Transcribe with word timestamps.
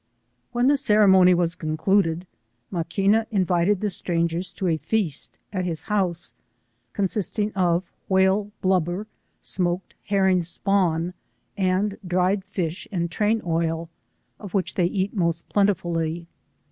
When 0.51 0.65
the 0.65 0.77
ceremony 0.77 1.35
was 1.35 1.53
concluded, 1.53 2.25
Maqufba 2.71 3.27
invited 3.29 3.81
the 3.81 3.91
strangers 3.91 4.51
to 4.53 4.65
a 4.65 4.77
feast 4.77 5.37
at 5.53 5.63
his 5.63 5.83
house, 5.83 6.33
cod 6.91 7.05
sisting 7.05 7.51
of 7.53 7.91
whale 8.09 8.51
blubber, 8.61 9.05
smoked 9.41 9.93
herring 10.05 10.41
spawn, 10.41 11.13
and 11.55 11.99
dried 12.03 12.43
fish 12.45 12.87
and 12.91 13.11
train 13.11 13.43
oil, 13.45 13.91
of 14.39 14.55
which 14.55 14.73
they 14.73 14.87
eat 14.87 15.15
most 15.15 15.47
plentifully. 15.49 16.25